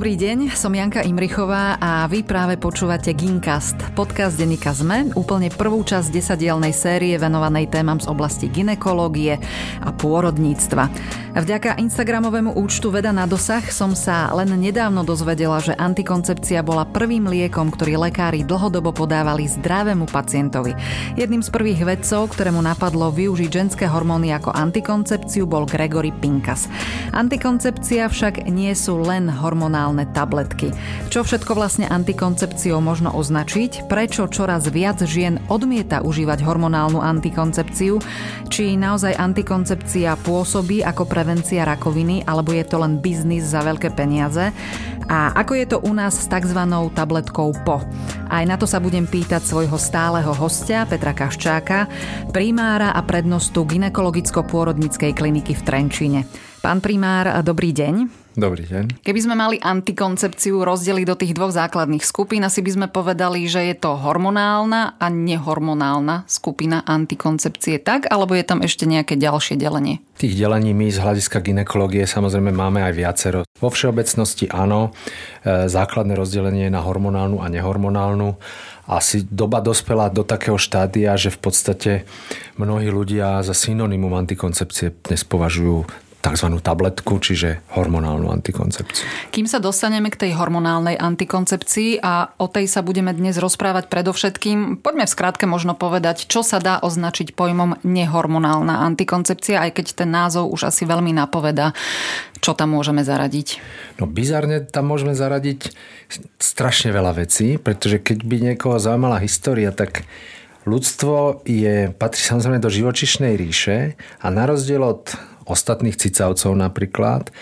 [0.00, 5.84] Dobrý deň, som Janka Imrichová a vy práve počúvate Gincast, podcast denníka ZME, úplne prvú
[5.84, 9.36] časť desadielnej série venovanej témam z oblasti ginekológie
[9.84, 10.88] a pôrodníctva.
[11.30, 17.30] Vďaka Instagramovému účtu Veda na dosah som sa len nedávno dozvedela, že antikoncepcia bola prvým
[17.30, 20.74] liekom, ktorý lekári dlhodobo podávali zdravému pacientovi.
[21.14, 26.66] Jedným z prvých vedcov, ktorému napadlo využiť ženské hormóny ako antikoncepciu, bol Gregory Pinkas.
[27.14, 30.74] Antikoncepcia však nie sú len hormonálne tabletky.
[31.14, 33.86] Čo všetko vlastne antikoncepciou možno označiť?
[33.86, 38.02] Prečo čoraz viac žien odmieta užívať hormonálnu antikoncepciu?
[38.50, 44.56] Či naozaj antikoncepcia pôsobí ako prevencia rakoviny, alebo je to len biznis za veľké peniaze?
[45.04, 46.56] A ako je to u nás s tzv.
[46.96, 47.84] tabletkou PO?
[48.32, 51.92] Aj na to sa budem pýtať svojho stáleho hostia Petra Kaščáka,
[52.32, 56.20] primára a prednostu ginekologicko-pôrodnickej kliniky v Trenčíne.
[56.64, 58.19] Pán primár, dobrý deň.
[58.38, 59.02] Dobrý deň.
[59.02, 63.66] Keby sme mali antikoncepciu rozdeliť do tých dvoch základných skupín, asi by sme povedali, že
[63.66, 68.06] je to hormonálna a nehormonálna skupina antikoncepcie, tak?
[68.06, 69.98] Alebo je tam ešte nejaké ďalšie delenie?
[70.14, 73.40] Tých delení my z hľadiska ginekológie samozrejme máme aj viacero.
[73.58, 74.94] Vo všeobecnosti áno,
[75.42, 78.38] e, základné rozdelenie na hormonálnu a nehormonálnu.
[78.86, 81.92] Asi doba dospela do takého štádia, že v podstate
[82.62, 86.46] mnohí ľudia za synonymum antikoncepcie dnes považujú tzv.
[86.60, 89.32] tabletku, čiže hormonálnu antikoncepciu.
[89.32, 94.84] Kým sa dostaneme k tej hormonálnej antikoncepcii a o tej sa budeme dnes rozprávať predovšetkým,
[94.84, 100.12] poďme v skratke možno povedať, čo sa dá označiť pojmom nehormonálna antikoncepcia, aj keď ten
[100.12, 101.72] názov už asi veľmi napoveda,
[102.44, 103.60] čo tam môžeme zaradiť.
[103.96, 105.72] No bizarne tam môžeme zaradiť
[106.36, 110.04] strašne veľa vecí, pretože keď by niekoho zaujímala história, tak
[110.68, 115.16] ľudstvo je, patrí samozrejme do živočišnej ríše a na rozdiel od
[115.50, 117.34] ostatných cicavcov napríklad,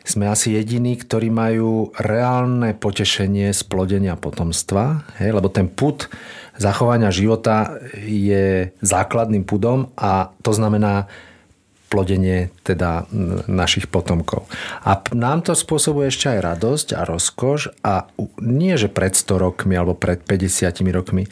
[0.00, 6.08] sme asi jediní, ktorí majú reálne potešenie z plodenia potomstva, hej, lebo ten put
[6.56, 11.06] zachovania života je základným pudom a to znamená
[11.90, 13.10] plodenie teda
[13.50, 14.46] našich potomkov.
[14.86, 18.06] A nám to spôsobuje ešte aj radosť a rozkoš a
[18.38, 21.26] nie, že pred 100 rokmi alebo pred 50 rokmi,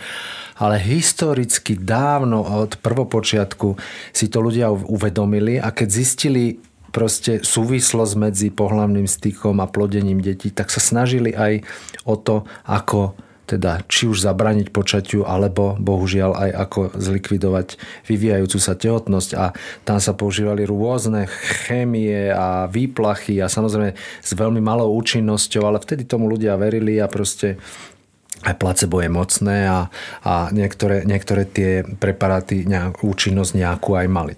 [0.58, 3.78] ale historicky dávno od prvopočiatku
[4.10, 6.58] si to ľudia uvedomili a keď zistili
[6.90, 11.62] proste súvislosť medzi pohľavným stykom a plodením detí, tak sa snažili aj
[12.02, 13.14] o to, ako
[13.48, 19.56] teda či už zabraniť počatiu, alebo bohužiaľ aj ako zlikvidovať vyvíjajúcu sa tehotnosť a
[19.88, 21.25] tam sa používali rôzne
[21.64, 27.08] chémie a výplachy a samozrejme s veľmi malou účinnosťou, ale vtedy tomu ľudia verili a
[27.08, 27.56] proste
[28.47, 29.91] aj placebo je mocné a,
[30.22, 34.34] a niektoré, niektoré tie preparáty nejak, účinnosť nejakú aj mali.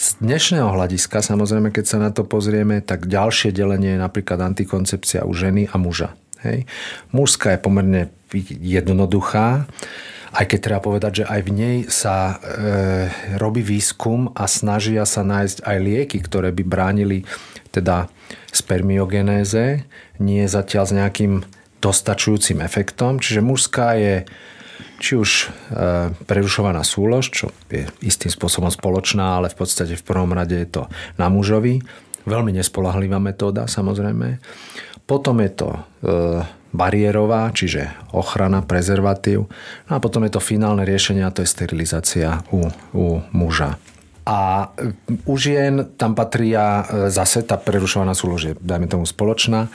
[0.00, 5.28] Z dnešného hľadiska, samozrejme, keď sa na to pozrieme, tak ďalšie delenie je napríklad antikoncepcia
[5.28, 6.16] u ženy a muža.
[6.42, 6.68] Hej.
[7.14, 8.02] Mužská je pomerne
[8.62, 9.66] jednoduchá,
[10.32, 12.34] aj keď treba povedať, že aj v nej sa e,
[13.36, 17.28] robí výskum a snažia sa nájsť aj lieky, ktoré by bránili
[17.68, 18.08] teda
[18.48, 19.84] spermiogenéze,
[20.24, 21.44] nie zatiaľ s nejakým
[21.84, 23.20] dostačujúcim efektom.
[23.20, 24.14] Čiže mužská je
[25.02, 25.44] či už e,
[26.24, 30.82] prerušovaná súlož, čo je istým spôsobom spoločná, ale v podstate v prvom rade je to
[31.20, 31.84] na mužovi.
[32.24, 34.38] Veľmi nespolahlivá metóda samozrejme.
[35.12, 35.80] Potom je to e,
[36.72, 39.44] bariérová, čiže ochrana, prezervatív.
[39.84, 43.76] No a potom je to finálne riešenie a to je sterilizácia u, u muža.
[44.24, 44.72] A
[45.28, 49.68] u žien tam patria e, zase tá prerušovaná súlož je, dajme tomu, spoločná.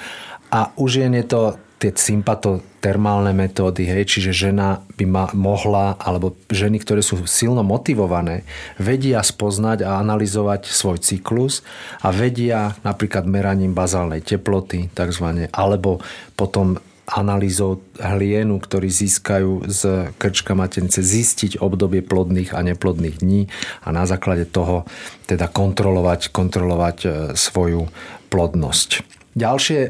[0.50, 1.42] A u žien je to
[1.78, 8.42] tie sympatotermálne metódy, hej, čiže žena by ma mohla, alebo ženy, ktoré sú silno motivované,
[8.82, 11.62] vedia spoznať a analyzovať svoj cyklus
[12.02, 16.02] a vedia napríklad meraním bazálnej teploty, takzvané, alebo
[16.34, 23.48] potom analýzou hlienu, ktorí získajú z krčka maternice, zistiť obdobie plodných a neplodných dní
[23.88, 24.84] a na základe toho
[25.24, 27.10] teda kontrolovať, kontrolovať e,
[27.40, 27.88] svoju
[28.28, 29.17] plodnosť.
[29.38, 29.90] Ďalšie e,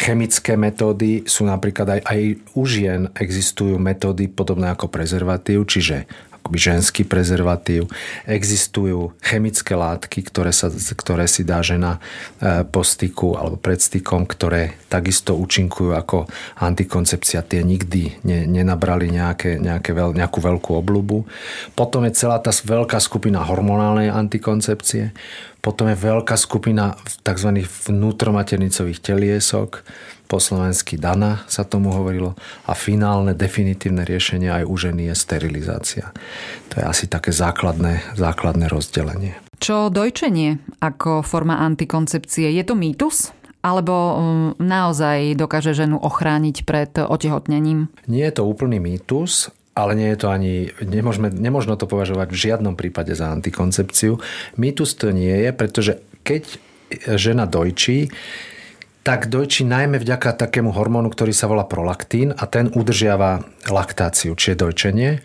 [0.00, 2.20] chemické metódy sú napríklad aj, aj
[2.56, 6.08] u žien existujú metódy podobné ako prezervatív, čiže
[6.52, 7.88] akoby ženský prezervatív.
[8.28, 11.96] Existujú chemické látky, ktoré, sa, ktoré si dá žena
[12.44, 16.28] e, po styku alebo pred stykom, ktoré takisto účinkujú ako
[16.60, 17.40] antikoncepcia.
[17.48, 21.24] Tie nikdy ne, nenabrali nejaké, nejaké veľ, nejakú veľkú obľubu.
[21.72, 25.16] Potom je celá tá veľká skupina hormonálnej antikoncepcie.
[25.64, 27.64] Potom je veľká skupina tzv.
[27.64, 29.80] vnútromaternicových teliesok,
[30.32, 32.32] po slovensky Dana sa tomu hovorilo
[32.64, 36.16] a finálne definitívne riešenie aj u ženy je sterilizácia.
[36.72, 39.36] To je asi také základné, základné rozdelenie.
[39.60, 42.48] Čo dojčenie ako forma antikoncepcie?
[42.48, 43.36] Je to mýtus?
[43.62, 47.86] alebo mm, naozaj dokáže ženu ochrániť pred otehotnením?
[48.10, 52.42] Nie je to úplný mýtus, ale nie je to ani, nemôžeme, nemôžno to považovať v
[52.50, 54.18] žiadnom prípade za antikoncepciu.
[54.58, 56.58] Mýtus to nie je, pretože keď
[57.14, 58.10] žena dojčí,
[59.02, 64.62] tak dojčí najmä vďaka takému hormónu, ktorý sa volá prolaktín a ten udržiava laktáciu, čiže
[64.62, 65.18] dojčenie.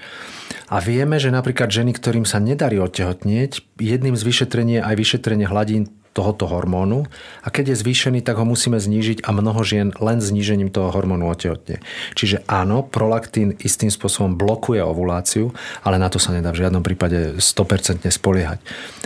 [0.68, 5.46] A vieme, že napríklad ženy, ktorým sa nedarí odtehotnieť, jedným z vyšetrení je aj vyšetrenie
[5.48, 5.88] hladín
[6.18, 7.06] tohoto hormónu
[7.46, 11.30] a keď je zvýšený, tak ho musíme znížiť a mnoho žien len znížením toho hormónu
[11.30, 11.78] otehotne.
[12.18, 15.54] Čiže áno, prolaktín istým spôsobom blokuje ovuláciu,
[15.86, 18.58] ale na to sa nedá v žiadnom prípade 100% spoliehať.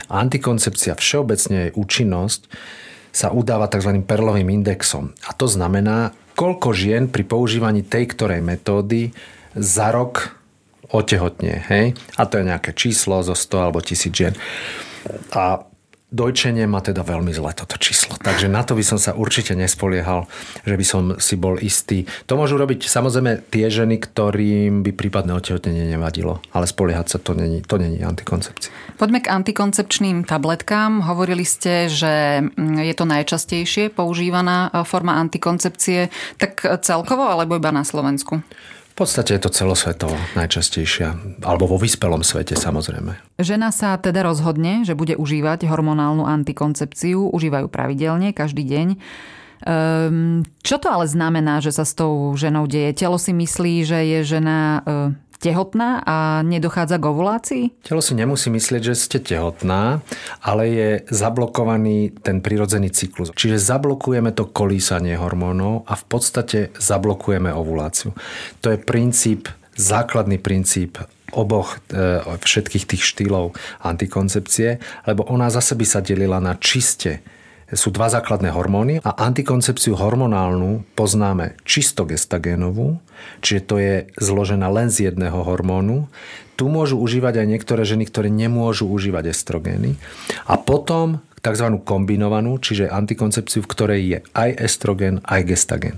[0.07, 2.47] Antikoncepcia všeobecne jej účinnosť
[3.12, 4.02] sa udáva tzv.
[4.04, 5.12] perlovým indexom.
[5.28, 9.12] A to znamená, koľko žien pri používaní tej ktorej metódy
[9.56, 10.36] za rok
[10.92, 11.63] otehotne.
[11.72, 11.96] Hej?
[12.19, 14.34] A to je nejaké číslo zo 100 alebo 1000 žien.
[15.31, 15.63] A
[16.12, 18.19] Dojčenie má teda veľmi zle toto číslo.
[18.19, 20.28] Takže na to by som sa určite nespoliehal,
[20.68, 22.04] že by som si bol istý.
[22.28, 26.44] To môžu robiť samozrejme tie ženy, ktorým by prípadné otehotnenie nevadilo.
[26.52, 29.00] Ale spoliehať sa to není, to není antikoncepcia.
[29.00, 31.00] Poďme k antikoncepčným tabletkám.
[31.08, 36.12] Hovorili ste, že mm, je to najčastejšie používaná e, forma antikoncepcie.
[36.36, 38.44] Tak celkovo alebo iba na Slovensku?
[39.01, 43.18] V podstate je to celosvetovo najčastejšia, alebo vo vyspelom svete samozrejme.
[43.42, 48.88] Žena sa teda rozhodne, že bude užívať hormonálnu antikoncepciu, užívajú pravidelne, každý deň.
[49.65, 52.94] Um, čo to ale znamená, že sa s tou ženou deje?
[52.94, 54.86] Telo si myslí, že je žena
[55.42, 57.64] tehotná a nedochádza k ovulácii?
[57.82, 60.06] Telo si nemusí myslieť, že ste tehotná,
[60.46, 63.34] ale je zablokovaný ten prirodzený cyklus.
[63.34, 68.14] Čiže zablokujeme to kolísanie hormónov a v podstate zablokujeme ovuláciu.
[68.62, 71.02] To je princíp, základný princíp
[71.32, 74.78] oboch e, všetkých tých štýlov antikoncepcie,
[75.08, 77.24] lebo ona zase by sa delila na čiste
[77.71, 83.00] sú dva základné hormóny a antikoncepciu hormonálnu poznáme čisto gestagénovú,
[83.39, 86.12] čiže to je zložená len z jedného hormónu.
[86.59, 89.97] Tu môžu užívať aj niektoré ženy, ktoré nemôžu užívať estrogény.
[90.45, 91.68] A potom tzv.
[91.81, 95.97] kombinovanú, čiže antikoncepciu, v ktorej je aj estrogen, aj gestagen.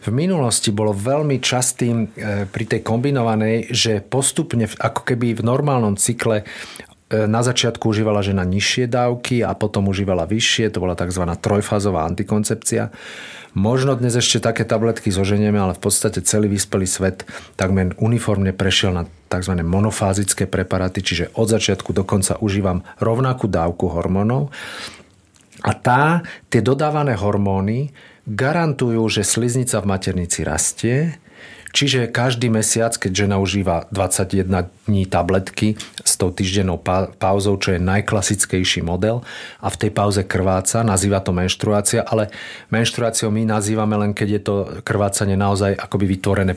[0.00, 6.00] V minulosti bolo veľmi častým e, pri tej kombinovanej, že postupne, ako keby v normálnom
[6.00, 6.48] cykle
[7.12, 11.22] na začiatku užívala žena nižšie dávky a potom užívala vyššie, to bola tzv.
[11.28, 12.88] trojfázová antikoncepcia.
[13.52, 17.28] Možno dnes ešte také tabletky zoženieme, ale v podstate celý vyspelý svet
[17.60, 19.60] takmer uniformne prešiel na tzv.
[19.60, 24.48] monofázické preparáty, čiže od začiatku do konca užívam rovnakú dávku hormónov.
[25.62, 27.92] A tá, tie dodávané hormóny
[28.24, 31.20] garantujú, že sliznica v maternici rastie,
[31.72, 36.76] Čiže každý mesiac, keď žena užíva 21 dní tabletky s tou týždennou
[37.16, 39.24] pauzou, čo je najklasickejší model
[39.64, 42.28] a v tej pauze krváca, nazýva to menštruácia, ale
[42.68, 44.54] menštruáciou my nazývame len, keď je to
[44.84, 46.54] krvácanie naozaj akoby vytvorené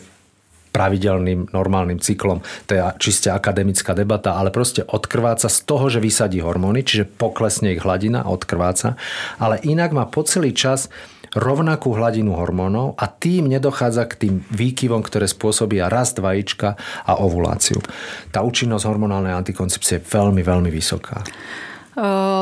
[0.76, 2.44] pravidelným normálnym cyklom.
[2.68, 7.72] To je čiste akademická debata, ale proste odkrváca z toho, že vysadí hormóny, čiže poklesne
[7.72, 9.00] ich hladina odkrváca,
[9.40, 10.92] ale inak má po celý čas
[11.36, 17.84] rovnakú hladinu hormónov a tým nedochádza k tým výkyvom, ktoré spôsobia rast vajíčka a ovuláciu.
[18.32, 21.22] Tá účinnosť hormonálnej antikoncepcie je veľmi, veľmi vysoká.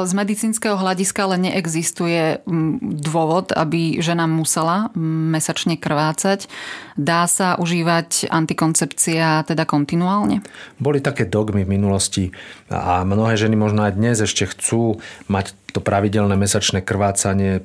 [0.03, 2.41] Z medicínskeho hľadiska ale neexistuje
[2.81, 6.49] dôvod, aby žena musela mesačne krvácať.
[6.97, 10.41] Dá sa užívať antikoncepcia teda kontinuálne?
[10.81, 12.33] Boli také dogmy v minulosti
[12.73, 14.97] a mnohé ženy možno aj dnes ešte chcú
[15.29, 17.61] mať to pravidelné mesačné krvácanie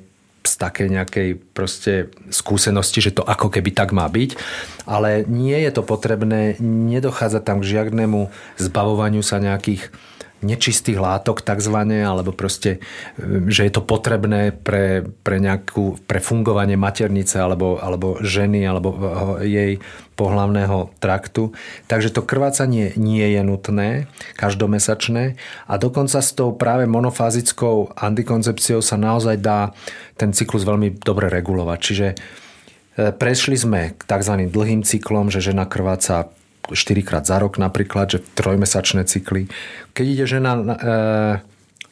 [0.49, 4.41] z takej nejakej proste skúsenosti, že to ako keby tak má byť,
[4.89, 9.93] ale nie je to potrebné, nedochádza tam k žiadnemu zbavovaniu sa nejakých
[10.41, 12.79] nečistých látok takzvané, alebo proste,
[13.51, 18.95] že je to potrebné pre, pre, nejakú, pre fungovanie maternice alebo, alebo ženy alebo
[19.43, 19.83] jej
[20.19, 21.55] pohlavného traktu.
[21.87, 23.91] Takže to krvácanie nie je nutné,
[24.35, 25.39] každomesačné
[25.71, 29.71] a dokonca s tou práve monofázickou antikoncepciou sa naozaj dá
[30.19, 31.79] ten cyklus veľmi dobre regulovať.
[31.79, 32.17] Čiže e,
[33.15, 34.51] prešli sme k tzv.
[34.51, 36.35] dlhým cyklom, že žena krváca
[36.67, 39.49] 4 krát za rok napríklad, že trojmesačné cykly.
[39.97, 40.65] Keď ide žena e,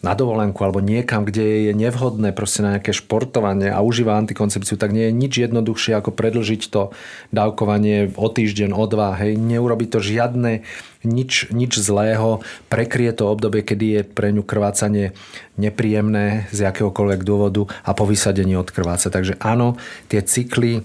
[0.04, 4.92] na dovolenku alebo niekam, kde je nevhodné proste na nejaké športovanie a užíva antikoncepciu, tak
[4.92, 6.94] nie je nič jednoduchšie ako predlžiť to
[7.32, 9.16] dávkovanie o týždeň, o dva.
[9.16, 9.40] Hej.
[9.40, 10.62] Neurobi to žiadne
[11.02, 15.16] nič, nič zlého, prekrie to obdobie, kedy je pre ňu krvácanie
[15.56, 19.08] nepríjemné z akéhokoľvek dôvodu a po vysadení odkrváca.
[19.08, 19.80] Takže áno,
[20.12, 20.84] tie cykly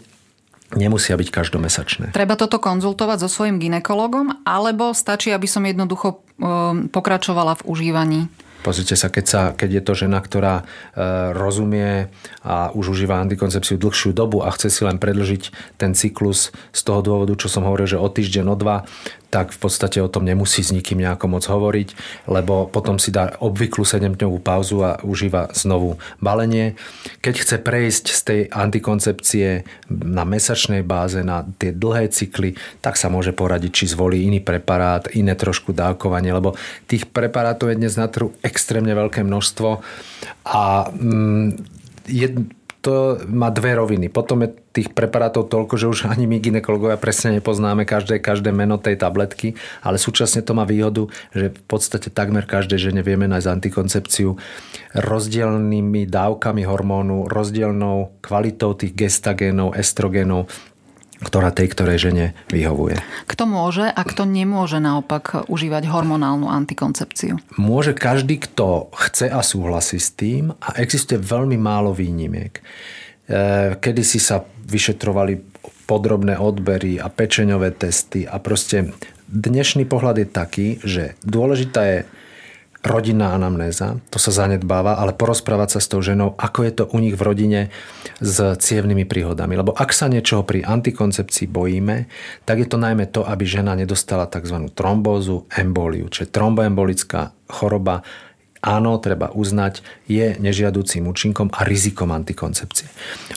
[0.75, 2.05] nemusia byť každomesačné.
[2.15, 8.21] Treba toto konzultovať so svojím ginekologom, alebo stačí, aby som jednoducho um, pokračovala v užívaní
[8.61, 10.63] Pozrite sa, keď, sa, keď je to žena, ktorá e,
[11.33, 12.13] rozumie
[12.45, 17.01] a už užíva antikoncepciu dlhšiu dobu a chce si len predlžiť ten cyklus z toho
[17.01, 18.85] dôvodu, čo som hovoril, že o týždeň, o dva,
[19.31, 21.89] tak v podstate o tom nemusí s nikým nejako moc hovoriť,
[22.27, 26.75] lebo potom si dá obvyklú 7-dňovú pauzu a užíva znovu balenie.
[27.23, 33.07] Keď chce prejsť z tej antikoncepcie na mesačnej báze, na tie dlhé cykly, tak sa
[33.07, 36.59] môže poradiť, či zvolí iný preparát, iné trošku dávkovanie, lebo
[36.91, 39.79] tých preparátov je dnes na trhu extrémne veľké množstvo
[40.43, 41.47] a mm,
[42.11, 42.35] jed,
[42.81, 44.09] to má dve roviny.
[44.09, 48.81] Potom je tých preparátov toľko, že už ani my ginekologovia presne nepoznáme každé, každé meno
[48.81, 49.53] tej tabletky,
[49.85, 54.33] ale súčasne to má výhodu, že v podstate takmer každej žene vieme nájsť antikoncepciu
[54.97, 60.49] rozdielnými dávkami hormónu, rozdielnou kvalitou tých gestagénov, estrogénov,
[61.21, 62.97] ktorá tej ktorej žene vyhovuje.
[63.29, 67.37] Kto môže a kto nemôže naopak užívať hormonálnu antikoncepciu?
[67.61, 72.57] Môže každý, kto chce a súhlasí s tým a existuje veľmi málo výnimiek.
[72.57, 72.61] E,
[73.77, 75.37] kedy si sa vyšetrovali
[75.85, 78.95] podrobné odbery a pečeňové testy a proste
[79.29, 81.99] dnešný pohľad je taký, že dôležitá je
[82.81, 86.97] rodinná anamnéza, to sa zanedbáva, ale porozprávať sa s tou ženou, ako je to u
[86.97, 87.61] nich v rodine
[88.17, 89.53] s cievnými príhodami.
[89.53, 92.09] Lebo ak sa niečoho pri antikoncepcii bojíme,
[92.45, 94.73] tak je to najmä to, aby žena nedostala tzv.
[94.73, 98.01] trombózu, emboliu, čiže tromboembolická choroba
[98.61, 102.87] áno, treba uznať, je nežiadúcim účinkom a rizikom antikoncepcie.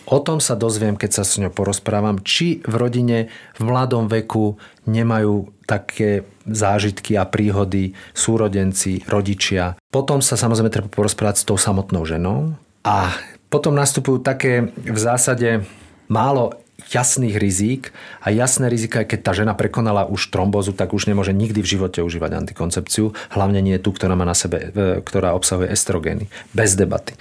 [0.09, 3.19] O tom sa dozviem, keď sa s ňou porozprávam, či v rodine
[3.57, 9.81] v mladom veku nemajú také zážitky a príhody súrodenci, rodičia.
[9.89, 12.53] Potom sa samozrejme treba porozprávať s tou samotnou ženou
[12.85, 13.17] a
[13.49, 15.65] potom nastupujú také v zásade
[16.11, 21.09] málo jasných rizík a jasné rizika je, keď tá žena prekonala už trombózu, tak už
[21.09, 25.33] nemôže nikdy v živote užívať antikoncepciu, hlavne nie tú, ktorá má na sebe, e, ktorá
[25.33, 26.29] obsahuje estrogény.
[26.53, 27.17] Bez debaty.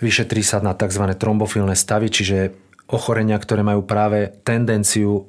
[0.00, 1.08] Vyšetrí sa na tzv.
[1.16, 2.52] trombofilné stavy, čiže
[2.86, 5.26] ochorenia, ktoré majú práve tendenciu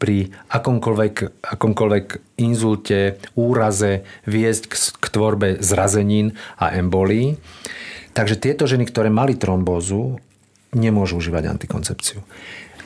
[0.00, 2.06] pri akomkoľvek, akomkoľvek
[2.40, 7.36] inzulte, úraze viesť k, k tvorbe zrazenín a embolí.
[8.16, 10.18] Takže tieto ženy, ktoré mali trombózu,
[10.74, 12.22] nemôžu užívať antikoncepciu.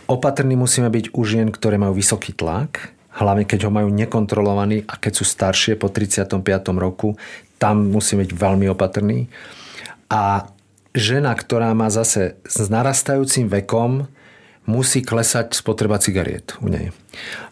[0.05, 5.01] Opatrní musíme byť u žien, ktoré majú vysoký tlak, hlavne keď ho majú nekontrolovaný a
[5.01, 6.45] keď sú staršie po 35.
[6.77, 7.17] roku,
[7.57, 9.31] tam musíme byť veľmi opatrní.
[10.13, 10.51] A
[10.93, 14.11] žena, ktorá má zase s narastajúcim vekom,
[14.65, 16.93] musí klesať spotreba cigariet u nej.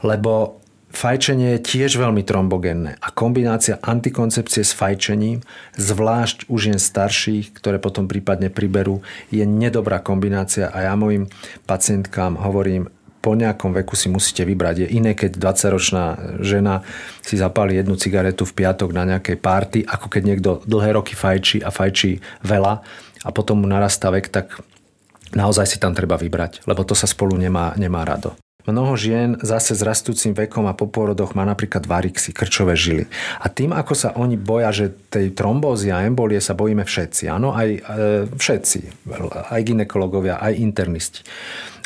[0.00, 0.61] Lebo
[0.92, 5.40] Fajčenie je tiež veľmi trombogénne a kombinácia antikoncepcie s fajčením,
[5.80, 9.00] zvlášť u žien starších, ktoré potom prípadne priberú,
[9.32, 11.32] je nedobrá kombinácia a ja mojim
[11.64, 14.84] pacientkám hovorím, po nejakom veku si musíte vybrať.
[14.84, 16.04] Je iné, keď 20-ročná
[16.42, 16.82] žena
[17.22, 21.62] si zapáli jednu cigaretu v piatok na nejakej párty, ako keď niekto dlhé roky fajčí
[21.62, 22.82] a fajčí veľa
[23.22, 24.58] a potom mu narastá vek, tak
[25.38, 28.34] naozaj si tam treba vybrať, lebo to sa spolu nemá, nemá rado.
[28.62, 33.10] Mnoho žien zase s rastúcim vekom a po pôrodoch má napríklad varixy, krčové žily.
[33.42, 37.50] A tým, ako sa oni boja, že tej trombózy a embolie sa bojíme všetci, áno,
[37.50, 37.80] aj e,
[38.30, 38.78] všetci,
[39.50, 41.26] aj ginekologovia, aj internisti.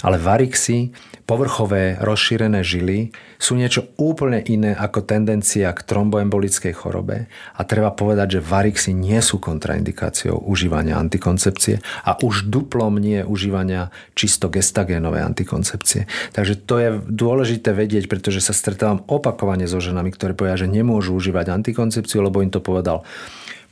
[0.05, 0.93] Ale varixy
[1.25, 8.39] povrchové rozšírené žily sú niečo úplne iné ako tendencia k tromboembolickej chorobe a treba povedať,
[8.39, 16.09] že varixy nie sú kontraindikáciou užívania antikoncepcie a už duplom nie užívania čisto gestagénovej antikoncepcie.
[16.33, 21.17] Takže to je dôležité vedieť, pretože sa stretávam opakovane so ženami, ktoré povedia, že nemôžu
[21.17, 23.05] užívať antikoncepciu, lebo im to povedal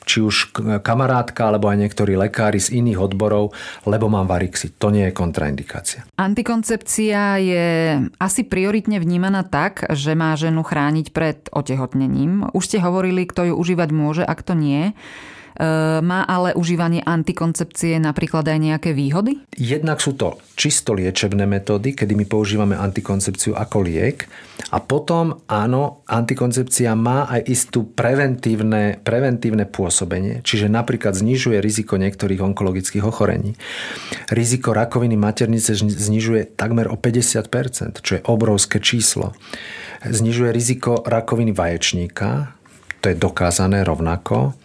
[0.05, 3.57] či už kamarátka alebo aj niektorí lekári z iných odborov,
[3.89, 4.77] lebo mám varixy.
[4.79, 6.05] To nie je kontraindikácia.
[6.21, 7.67] Antikoncepcia je
[8.21, 12.53] asi prioritne vnímaná tak, že má ženu chrániť pred otehotnením.
[12.53, 14.93] Už ste hovorili, kto ju užívať môže a kto nie.
[15.55, 15.67] E,
[16.03, 19.39] má ale užívanie antikoncepcie napríklad aj nejaké výhody?
[19.55, 24.27] Jednak sú to čisto liečebné metódy, kedy my používame antikoncepciu ako liek.
[24.75, 32.43] A potom áno, antikoncepcia má aj istú preventívne, preventívne pôsobenie, čiže napríklad znižuje riziko niektorých
[32.43, 33.55] onkologických ochorení.
[34.35, 39.35] Riziko rakoviny maternice znižuje takmer o 50%, čo je obrovské číslo.
[40.03, 42.59] Znižuje riziko rakoviny vaječníka,
[42.99, 44.64] to je dokázané rovnako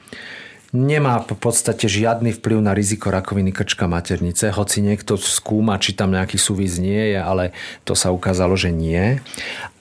[0.70, 6.14] nemá v podstate žiadny vplyv na riziko rakoviny krčka maternice, hoci niekto skúma, či tam
[6.14, 9.18] nejaký súvis nie je, ale to sa ukázalo, že nie.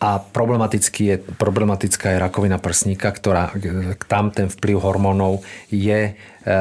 [0.00, 3.52] A problematický je, problematická je rakovina prsníka, ktorá
[4.08, 6.52] tam ten vplyv hormónov je e,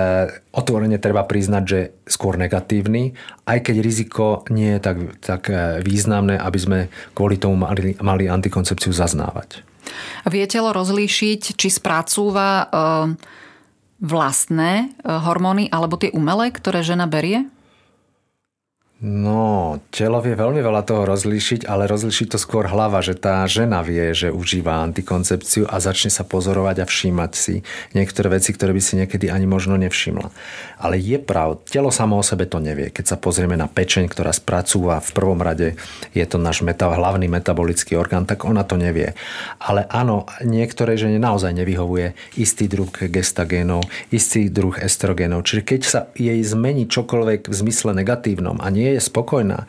[0.52, 3.16] otvorene treba priznať, že skôr negatívny,
[3.48, 6.80] aj keď riziko nie je tak, tak e, významné, aby sme
[7.16, 9.64] kvôli tomu mali, mali antikoncepciu zaznávať.
[10.28, 13.38] Viete rozlíšiť, či spracúva e
[13.98, 17.50] vlastné e, hormóny alebo tie umelé, ktoré žena berie?
[18.98, 23.86] No, telo vie veľmi veľa toho rozlíšiť, ale rozlíši to skôr hlava, že tá žena
[23.86, 27.62] vie, že užíva antikoncepciu a začne sa pozorovať a všímať si
[27.94, 30.34] niektoré veci, ktoré by si niekedy ani možno nevšimla.
[30.82, 32.90] Ale je prav, telo samo o sebe to nevie.
[32.90, 35.78] Keď sa pozrieme na pečeň, ktorá spracúva v prvom rade,
[36.18, 39.14] je to náš meta, hlavný metabolický orgán, tak ona to nevie.
[39.62, 45.46] Ale áno, niektoré žene naozaj nevyhovuje istý druh gestagénov, istý druh estrogénov.
[45.46, 49.68] Čiže keď sa jej zmení čokoľvek v zmysle negatívnom a nie nie je spokojná,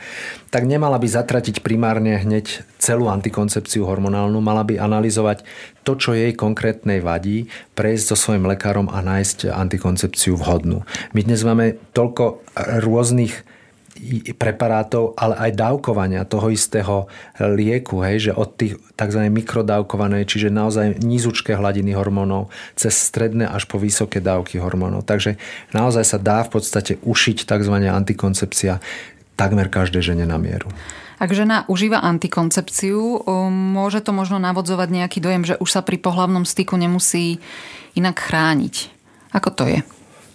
[0.55, 5.43] tak nemala by zatratiť primárne hneď celú antikoncepciu hormonálnu, mala by analyzovať
[5.83, 10.87] to, čo jej konkrétnej vadí, prejsť so svojím lekárom a nájsť antikoncepciu vhodnú.
[11.11, 12.47] My dnes máme toľko
[12.87, 13.48] rôznych
[14.39, 19.21] preparátov, ale aj dávkovania toho istého lieku, hej, že od tých tzv.
[19.29, 25.07] mikrodávkované, čiže naozaj nízučké hladiny hormónov, cez stredné až po vysoké dávky hormónov.
[25.07, 25.37] Takže
[25.75, 27.75] naozaj sa dá v podstate ušiť tzv.
[27.75, 28.81] antikoncepcia
[29.39, 30.71] takmer každej žene na mieru.
[31.19, 36.47] Ak žena užíva antikoncepciu, môže to možno navodzovať nejaký dojem, že už sa pri pohlavnom
[36.47, 37.43] styku nemusí
[37.99, 38.95] inak chrániť.
[39.35, 39.83] Ako to je?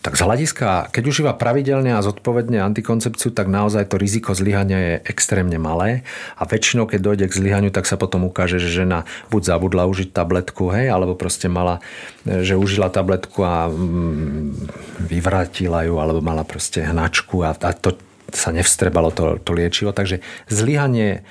[0.03, 4.95] Tak z hľadiska, keď užíva pravidelne a zodpovedne antikoncepciu, tak naozaj to riziko zlyhania je
[5.07, 6.03] extrémne malé
[6.35, 10.11] a väčšinou, keď dojde k zlyhaniu, tak sa potom ukáže, že žena buď zabudla užiť
[10.11, 11.79] tabletku, hej, alebo proste mala,
[12.27, 17.95] že užila tabletku a mm, vyvrátila ju, alebo mala proste hnačku a, a to
[18.27, 19.95] sa nevstrebalo to, to liečivo.
[19.95, 20.19] Takže
[20.51, 21.23] zlyhanie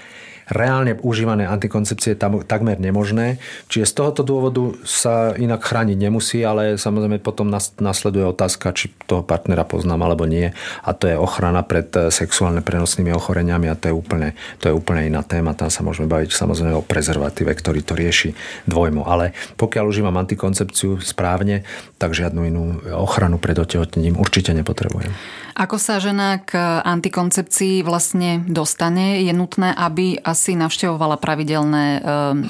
[0.53, 3.41] reálne užívané antikoncepcie tam takmer nemožné.
[3.73, 7.49] Čiže z tohoto dôvodu sa inak chrániť nemusí, ale samozrejme potom
[7.81, 10.53] nasleduje otázka, či toho partnera poznám alebo nie.
[10.85, 14.77] A to je ochrana pred eh, sexuálne prenosnými ochoreniami a to je úplne, to je
[14.77, 15.57] úplne iná téma.
[15.57, 18.37] Tam sa môžeme baviť samozrejme o prezervatíve, ktorý to rieši
[18.69, 19.09] dvojmo.
[19.09, 21.65] Ale pokiaľ užívam antikoncepciu správne,
[21.97, 25.11] tak žiadnu inú ochranu pred otehotnením určite nepotrebujem.
[25.53, 29.21] Ako sa žena k antikoncepcii vlastne dostane?
[29.21, 30.17] Je nutné, aby
[30.50, 32.02] navštevovala pravidelné eh,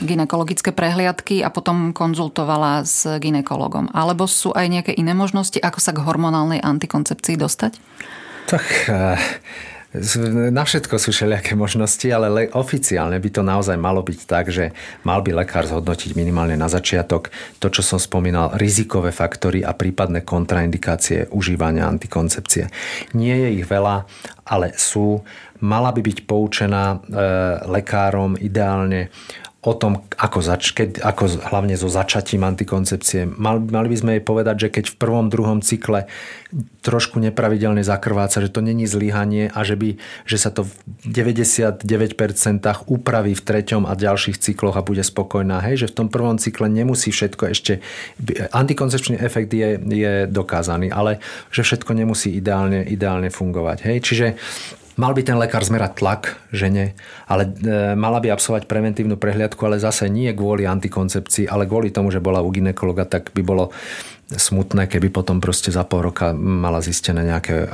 [0.08, 3.92] ginekologické prehliadky a potom konzultovala s ginekologom.
[3.92, 7.76] Alebo sú aj nejaké iné možnosti, ako sa k hormonálnej antikoncepcii dostať?
[8.48, 9.20] Tak eh,
[10.50, 14.72] na všetko sú všelijaké možnosti, ale le, oficiálne by to naozaj malo byť tak, že
[15.04, 17.28] mal by lekár zhodnotiť minimálne na začiatok
[17.60, 22.72] to, čo som spomínal, rizikové faktory a prípadné kontraindikácie užívania antikoncepcie.
[23.12, 24.08] Nie je ich veľa,
[24.48, 25.20] ale sú.
[25.60, 26.96] Mala by byť poučená e,
[27.68, 29.12] lekárom ideálne
[29.62, 33.30] o tom, ako, zač- keď, ako hlavne so začatím antikoncepcie.
[33.30, 36.10] Mal, mali by sme jej povedať, že keď v prvom, druhom cykle
[36.82, 40.74] trošku nepravidelne zakrváca, že to není zlyhanie a že, by, že sa to v
[41.06, 41.86] 99%
[42.90, 45.62] upraví v treťom a ďalších cykloch a bude spokojná.
[45.62, 47.78] Hej, že v tom prvom cykle nemusí všetko ešte...
[48.50, 51.22] Antikoncepčný efekt je, je dokázaný, ale
[51.54, 53.78] že všetko nemusí ideálne, ideálne fungovať.
[53.86, 54.26] Hej, čiže
[54.92, 56.92] Mal by ten lekár zmerať tlak žene,
[57.24, 62.12] ale e, mala by absolvovať preventívnu prehliadku, ale zase nie kvôli antikoncepcii, ale kvôli tomu,
[62.12, 63.72] že bola u ginekologa, tak by bolo
[64.28, 67.66] smutné, keby potom proste za pol roka mala zistené nejaké e,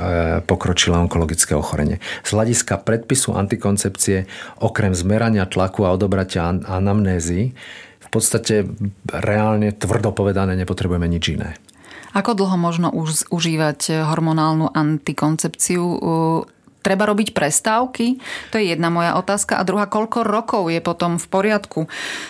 [0.47, 1.99] pokročilé onkologické ochorenie.
[2.23, 4.23] Z hľadiska predpisu antikoncepcie,
[4.63, 7.51] okrem zmerania tlaku a odobratia anamnézy,
[7.99, 8.63] v podstate
[9.11, 11.59] reálne tvrdo povedané nepotrebujeme nič iné.
[12.09, 15.83] Ako dlho možno už užívať hormonálnu antikoncepciu?
[16.79, 18.19] Treba robiť prestávky?
[18.51, 19.59] To je jedna moja otázka.
[19.59, 21.85] A druhá, koľko rokov je potom v poriadku,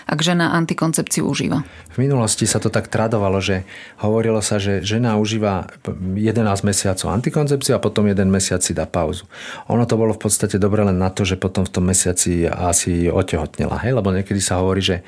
[0.10, 1.62] ak žena antikoncepciu užíva?
[1.94, 3.68] V minulosti sa to tak tradovalo, že
[4.02, 9.30] hovorilo sa, že žena užíva 11 mesiacov antikoncepciu a potom jeden mesiac si dá pauzu.
[9.70, 13.08] Ono to bolo v podstate dobre len na to, že potom v tom mesiaci asi
[13.12, 13.82] otehotnela.
[13.86, 13.98] Hej?
[13.98, 15.06] Lebo niekedy sa hovorí, že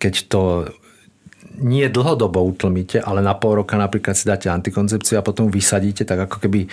[0.00, 0.42] keď to
[1.60, 6.30] nie dlhodobo utlmíte, ale na pol roka napríklad si dáte antikoncepciu a potom vysadíte, tak
[6.30, 6.70] ako keby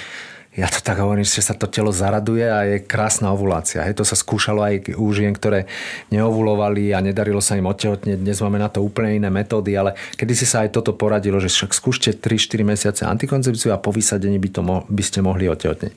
[0.57, 3.85] ja to tak hovorím, že sa to telo zaraduje a je krásna ovulácia.
[3.85, 5.69] Hej, to sa skúšalo aj u žien, ktoré
[6.09, 8.17] neovulovali a nedarilo sa im otehotnieť.
[8.17, 11.53] Dnes máme na to úplne iné metódy, ale kedy si sa aj toto poradilo, že
[11.53, 15.93] však skúšte 3-4 mesiace antikoncepciu a po vysadení by, to mo- by ste mohli otehotnieť.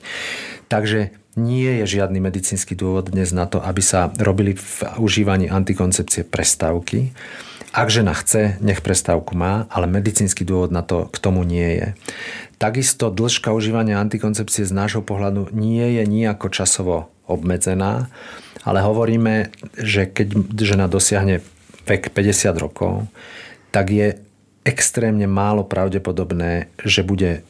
[0.69, 1.09] Takže
[1.41, 7.09] nie je žiadny medicínsky dôvod dnes na to, aby sa robili v užívaní antikoncepcie prestávky.
[7.71, 11.87] Ak žena chce, nech prestávku má, ale medicínsky dôvod na to k tomu nie je.
[12.59, 18.11] Takisto dĺžka užívania antikoncepcie z nášho pohľadu nie je nejako časovo obmedzená,
[18.67, 20.27] ale hovoríme, že keď
[20.59, 21.39] žena dosiahne
[21.87, 23.07] vek 50 rokov,
[23.71, 24.19] tak je
[24.67, 27.41] extrémne málo pravdepodobné, že bude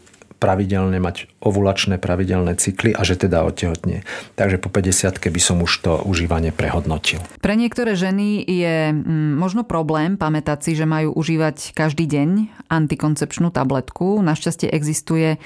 [0.42, 4.02] pravidelne mať ovulačné pravidelné cykly a že teda otehotnie.
[4.34, 7.22] Takže po 50 by som už to užívanie prehodnotil.
[7.38, 12.30] Pre niektoré ženy je mm, možno problém pamätať si, že majú užívať každý deň
[12.74, 14.26] antikoncepčnú tabletku.
[14.26, 15.38] Našťastie existuje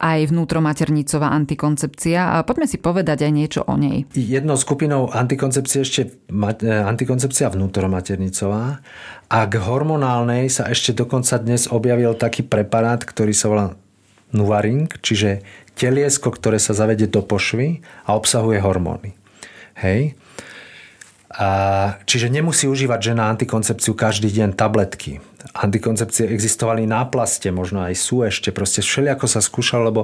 [0.00, 2.40] aj vnútromaternicová antikoncepcia.
[2.40, 4.08] A poďme si povedať aj niečo o nej.
[4.16, 8.80] Jednou skupinou antikoncepcie ešte e, antikoncepcia vnútromaternicová
[9.28, 13.66] a k hormonálnej sa ešte dokonca dnes objavil taký preparát, ktorý sa volá
[14.30, 15.42] Nuvaring, čiže
[15.74, 19.16] teliesko, ktoré sa zavedie do pošvy a obsahuje hormóny.
[19.80, 20.14] Hej.
[21.30, 21.48] A,
[22.04, 25.22] čiže nemusí užívať žena antikoncepciu každý deň tabletky.
[25.56, 28.50] Antikoncepcie existovali náplaste, možno aj sú ešte.
[28.52, 30.02] Proste všelijako sa skúšalo, lebo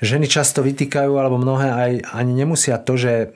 [0.00, 3.26] ženy často vytýkajú, alebo mnohé aj ani nemusia to, že e,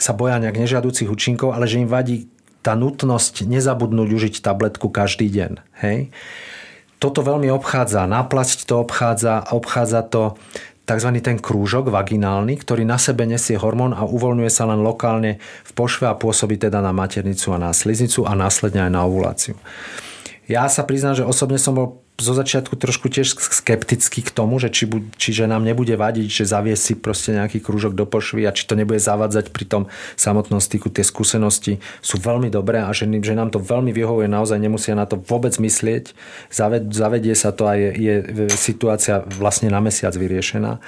[0.00, 5.28] sa boja nejak nežiaducich účinkov, ale že im vadí tá nutnosť nezabudnúť užiť tabletku každý
[5.28, 5.52] deň.
[5.80, 6.12] Hej?
[7.00, 8.04] Toto veľmi obchádza.
[8.04, 10.36] Náplasť to obchádza, obchádza to
[10.84, 11.10] tzv.
[11.24, 16.04] ten krúžok vaginálny, ktorý na sebe nesie hormón a uvoľňuje sa len lokálne v pošve
[16.04, 19.56] a pôsobí teda na maternicu a na sliznicu a následne aj na ovuláciu.
[20.50, 24.68] Ja sa priznám, že osobne som bol zo začiatku trošku tiež skeptický k tomu, že
[24.68, 28.54] či, či že nám nebude vadiť, že zavie si proste nejaký krúžok do pošvy a
[28.54, 29.82] či to nebude zavádzať pri tom
[30.14, 30.92] samotnom styku.
[30.92, 35.08] Tie skúsenosti sú veľmi dobré a že, že nám to veľmi vyhovuje, naozaj nemusia na
[35.08, 36.12] to vôbec myslieť.
[36.92, 38.14] Zavedie sa to a je, je
[38.54, 40.78] situácia vlastne na mesiac vyriešená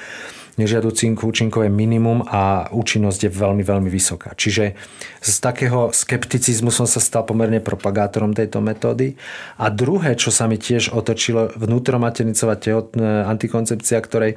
[0.61, 4.37] nežiaducím účinkov je minimum a účinnosť je veľmi, veľmi vysoká.
[4.37, 4.77] Čiže
[5.23, 9.17] z takého skepticizmu som sa stal pomerne propagátorom tejto metódy.
[9.57, 14.37] A druhé, čo sa mi tiež otočilo, vnútromaternicová tehotná antikoncepcia, ktorej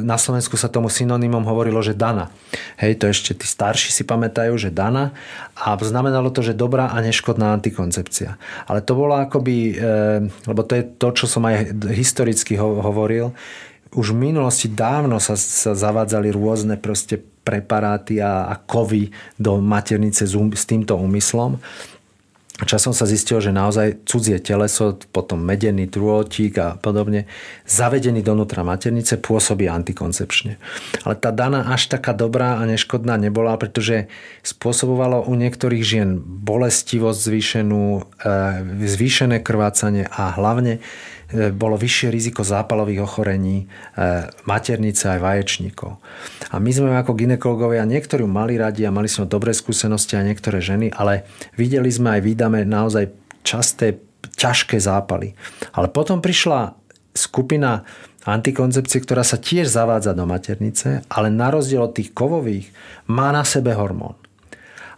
[0.00, 2.32] na Slovensku sa tomu synonymom hovorilo, že Dana.
[2.80, 5.12] Hej, to ešte tí starší si pamätajú, že Dana.
[5.58, 8.40] A znamenalo to, že dobrá a neškodná antikoncepcia.
[8.70, 9.86] Ale to bolo akoby, e,
[10.48, 13.36] lebo to je to, čo som aj historicky hovoril,
[13.92, 20.24] už v minulosti dávno sa, sa zavádzali rôzne proste preparáty a, a kovy do maternice
[20.24, 21.60] s, um, s týmto úmyslom.
[22.62, 27.26] Časom sa zistilo, že naozaj cudzie teleso, potom medený drôtik a podobne,
[27.66, 30.62] zavedený donútra maternice pôsobí antikoncepčne.
[31.02, 34.06] Ale tá dana až taká dobrá a neškodná nebola, pretože
[34.46, 38.00] spôsobovalo u niektorých žien bolestivosť zvýšenú, e,
[38.86, 40.78] zvýšené krvácanie a hlavne
[41.52, 43.66] bolo vyššie riziko zápalových ochorení e,
[44.44, 45.96] maternice aj vaječníkov.
[46.52, 50.60] A my sme ako ginekológovia niektorí mali radi a mali sme dobré skúsenosti a niektoré
[50.60, 51.24] ženy, ale
[51.56, 53.10] videli sme aj, vydáme naozaj
[53.42, 53.98] časté,
[54.36, 55.34] ťažké zápaly.
[55.72, 56.76] Ale potom prišla
[57.16, 57.84] skupina
[58.22, 62.70] antikoncepcie, ktorá sa tiež zavádza do maternice, ale na rozdiel od tých kovových
[63.10, 64.21] má na sebe hormón.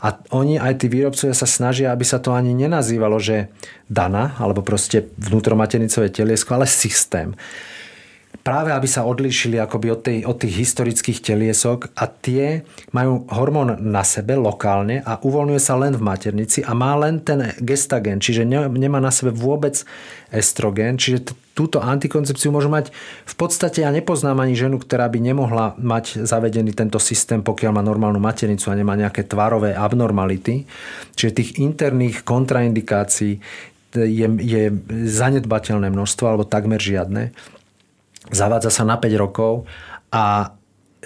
[0.04, 3.48] A oni, aj tí výrobcovia sa snažia, aby sa to ani nenazývalo, že
[3.88, 7.32] dana, alebo proste vnútromaternicové teliesko, ale systém
[8.44, 12.60] práve aby sa odlíšili akoby od, tej, od tých historických teliesok a tie
[12.92, 17.56] majú hormón na sebe lokálne a uvoľňuje sa len v maternici a má len ten
[17.64, 19.80] gestagen, čiže ne, nemá na sebe vôbec
[20.28, 22.92] estrogen, čiže t- túto antikoncepciu môžu mať
[23.24, 27.82] v podstate ja nepoznám ani ženu, ktorá by nemohla mať zavedený tento systém, pokiaľ má
[27.82, 30.68] normálnu maternicu a nemá nejaké tvarové abnormality.
[31.16, 33.40] Čiže tých interných kontraindikácií
[33.94, 34.62] je, je
[35.06, 37.30] zanedbateľné množstvo alebo takmer žiadne
[38.32, 39.68] zavádza sa na 5 rokov
[40.14, 40.54] a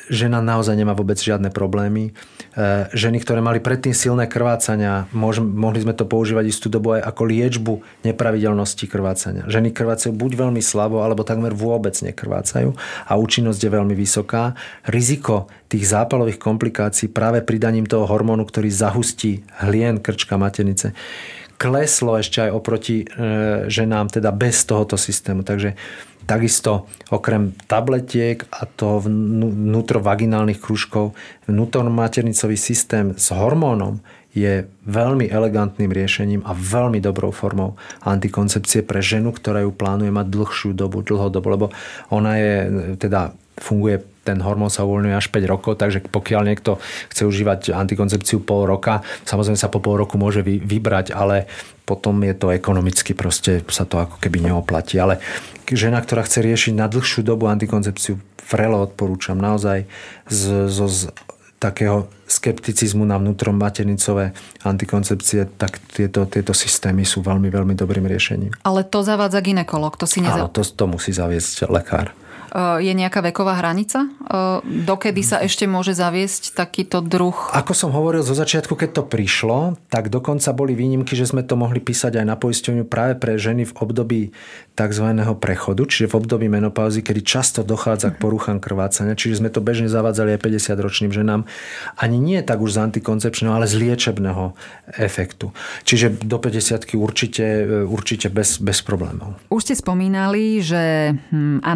[0.07, 2.15] žena naozaj nemá vôbec žiadne problémy.
[2.55, 7.23] E, ženy, ktoré mali predtým silné krvácania, mohli sme to používať istú dobu aj ako
[7.27, 7.75] liečbu
[8.07, 9.51] nepravidelnosti krvácania.
[9.51, 12.79] Ženy krvácajú buď veľmi slabo, alebo takmer vôbec nekrvácajú
[13.11, 14.55] a účinnosť je veľmi vysoká.
[14.87, 20.95] Riziko tých zápalových komplikácií práve pridaním toho hormónu, ktorý zahustí hlien krčka maternice,
[21.59, 23.07] kleslo ešte aj oproti e,
[23.67, 25.43] ženám teda bez tohoto systému.
[25.43, 25.75] Takže
[26.29, 31.17] Takisto okrem tabletiek a toho vnútrovaginálnych krúžkov
[31.49, 34.05] vnútormaternicový systém s hormónom
[34.37, 40.27] je veľmi elegantným riešením a veľmi dobrou formou antikoncepcie pre ženu, ktorá ju plánuje mať
[40.29, 41.67] dlhšiu dobu, dlhodobu, lebo
[42.13, 42.55] ona je,
[43.01, 46.77] teda funguje ten hormón sa uvoľňuje až 5 rokov, takže pokiaľ niekto
[47.09, 51.49] chce užívať antikoncepciu pol roka, samozrejme sa po pol roku môže vybrať, ale
[51.89, 55.01] potom je to ekonomicky proste sa to ako keby neoplatí.
[55.01, 55.25] Ale
[55.73, 58.21] žena, ktorá chce riešiť na dlhšiu dobu antikoncepciu,
[58.53, 59.89] vrelo odporúčam naozaj
[60.29, 61.09] z, zo z
[61.59, 64.31] takého skepticizmu na vnútromaternicové
[64.63, 68.55] antikoncepcie, tak tieto, tieto systémy sú veľmi, veľmi dobrým riešením.
[68.63, 70.39] Ale to zavádza ginekolog, to si neza...
[70.39, 72.15] Áno, to, to musí zaviesť lekár.
[72.57, 74.09] Je nejaká veková hranica?
[74.65, 77.37] Dokedy sa ešte môže zaviesť takýto druh?
[77.53, 81.57] Ako som hovoril zo začiatku, keď to prišlo, tak dokonca boli výnimky, že sme to
[81.57, 84.21] mohli písať aj na poisťovňu práve pre ženy v období
[84.79, 85.07] tzv.
[85.43, 89.91] prechodu, čiže v období menopauzy, kedy často dochádza k poruchám krvácania, čiže sme to bežne
[89.91, 91.43] zavádzali aj 50-ročným ženám.
[91.99, 94.55] Ani nie tak už z antikoncepčného, ale z liečebného
[95.03, 95.51] efektu.
[95.83, 97.47] Čiže do 50 určite,
[97.91, 99.35] určite bez, bez problémov.
[99.51, 101.67] Už ste spomínali, že hm,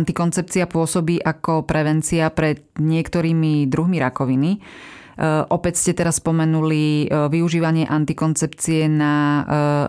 [0.63, 4.51] antikoncepcia pôsobí ako prevencia pred niektorými druhmi rakoviny.
[4.55, 4.61] E,
[5.51, 9.43] opäť ste teraz spomenuli e, využívanie antikoncepcie na e,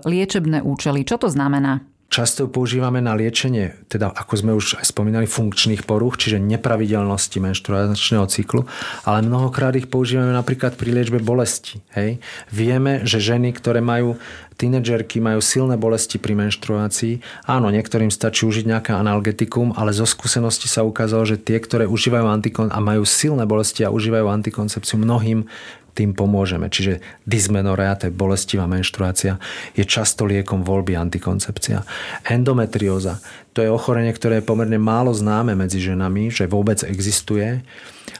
[0.09, 1.05] liečebné účely.
[1.05, 1.92] Čo to znamená?
[2.13, 8.30] Často používame na liečenie, teda ako sme už aj spomínali, funkčných poruch, čiže nepravidelnosti menštruačného
[8.30, 8.69] cyklu,
[9.02, 11.82] ale mnohokrát ich používame napríklad pri liečbe bolesti.
[11.97, 12.21] Hej?
[12.54, 14.21] Vieme, že ženy, ktoré majú
[14.54, 17.45] tínedžerky majú silné bolesti pri menštruácii.
[17.49, 22.26] Áno, niektorým stačí užiť nejaké analgetikum, ale zo skúsenosti sa ukázalo, že tie, ktoré užívajú
[22.30, 25.49] antikon a majú silné bolesti a užívajú antikoncepciu, mnohým
[25.93, 26.67] tým pomôžeme.
[26.67, 29.38] Čiže dysmenorea, to je bolestivá menštruácia,
[29.77, 31.86] je často liekom voľby antikoncepcia.
[32.27, 33.21] Endometrióza,
[33.53, 37.62] to je ochorenie, ktoré je pomerne málo známe medzi ženami, že vôbec existuje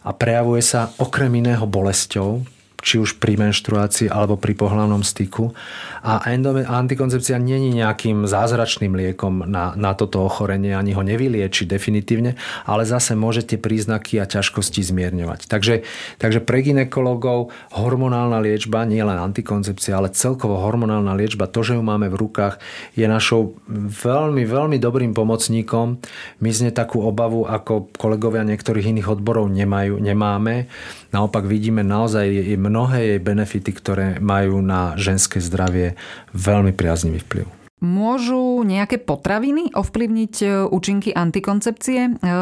[0.06, 2.46] a prejavuje sa okrem iného bolesťou,
[2.84, 5.56] či už pri menštruácii alebo pri pohľavnom styku.
[6.04, 6.20] A
[6.68, 12.36] antikoncepcia není nejakým zázračným liekom na, na toto ochorenie, ani ho nevylieči definitívne,
[12.68, 15.48] ale zase môžete príznaky a ťažkosti zmierňovať.
[15.48, 15.88] Takže,
[16.20, 21.82] takže pre ginekologov hormonálna liečba, nie len antikoncepcia, ale celkovo hormonálna liečba, to, že ju
[21.82, 22.60] máme v rukách,
[23.00, 23.56] je našou
[24.04, 26.04] veľmi, veľmi dobrým pomocníkom.
[26.44, 30.68] My zne takú obavu, ako kolegovia niektorých iných odborov nemajú, nemáme.
[31.14, 35.94] Naopak vidíme naozaj mnohé jej benefity, ktoré majú na ženské zdravie
[36.34, 37.46] veľmi priaznivý vplyv.
[37.84, 42.00] Môžu nejaké potraviny ovplyvniť e, účinky antikoncepcie?
[42.00, 42.36] E, e,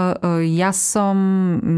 [0.54, 1.18] ja som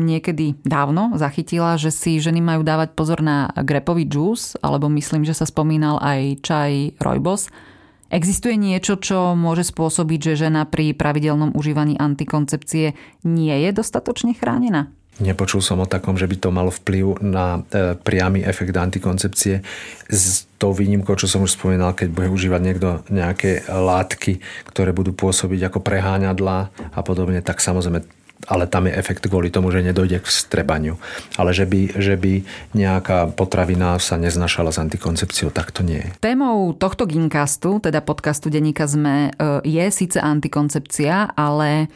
[0.04, 5.32] niekedy dávno zachytila, že si ženy majú dávať pozor na grepový džús, alebo myslím, že
[5.32, 7.48] sa spomínal aj čaj rojbos.
[8.12, 14.92] Existuje niečo, čo môže spôsobiť, že žena pri pravidelnom užívaní antikoncepcie nie je dostatočne chránená?
[15.22, 19.62] Nepočul som o takom, že by to malo vplyv na e, priamy efekt antikoncepcie
[20.10, 24.42] s tou výnimkou, čo som už spomínal, keď bude užívať niekto nejaké látky,
[24.74, 26.58] ktoré budú pôsobiť ako preháňadla
[26.98, 31.00] a podobne, tak samozrejme ale tam je efekt kvôli tomu, že nedojde k vstrebaniu.
[31.40, 32.44] Ale že by, že by
[32.76, 36.10] nejaká potravina sa neznašala s antikoncepciou, tak to nie je.
[36.20, 39.32] Témou tohto Gincastu, teda podcastu Deníka ZME,
[39.64, 41.88] je síce antikoncepcia, ale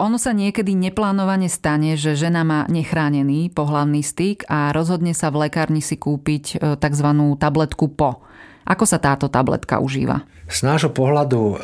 [0.00, 5.48] ono sa niekedy neplánovane stane, že žena má nechránený pohlavný styk a rozhodne sa v
[5.48, 7.08] lekárni si kúpiť eh, tzv.
[7.36, 8.24] tabletku PO.
[8.64, 10.24] Ako sa táto tabletka užíva?
[10.48, 11.56] Z nášho pohľadu eh,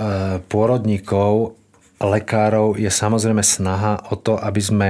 [0.44, 1.56] pôrodníkov,
[1.96, 4.88] lekárov je samozrejme snaha o to, aby sme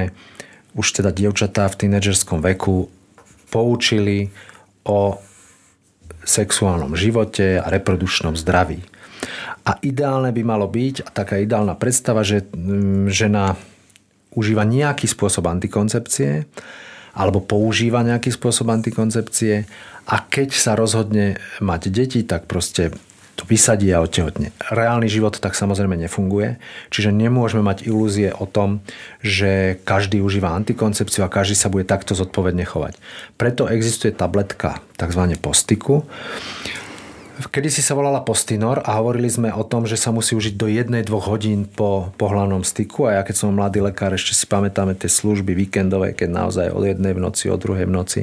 [0.74, 2.90] už teda dievčatá v tínedžerskom veku
[3.54, 4.34] poučili
[4.82, 5.14] o
[6.26, 8.82] sexuálnom živote a reprodučnom zdraví.
[9.66, 13.54] A ideálne by malo byť, a taká ideálna predstava, že mm, žena
[14.36, 16.44] užíva nejaký spôsob antikoncepcie
[17.16, 19.64] alebo používa nejaký spôsob antikoncepcie
[20.06, 22.92] a keď sa rozhodne mať deti, tak proste
[23.36, 24.52] to vysadí a otehotne.
[24.72, 26.56] Reálny život tak samozrejme nefunguje,
[26.88, 28.80] čiže nemôžeme mať ilúzie o tom,
[29.20, 32.96] že každý užíva antikoncepciu a každý sa bude takto zodpovedne chovať.
[33.36, 35.22] Preto existuje tabletka tzv.
[35.36, 36.08] postiku,
[37.36, 40.72] Kedy si sa volala Postinor a hovorili sme o tom, že sa musí užiť do
[40.72, 44.96] jednej, dvoch hodín po pohľavnom styku a ja keď som mladý lekár, ešte si pamätáme
[44.96, 48.20] tie služby víkendové, keď naozaj od jednej v noci, od druhej v noci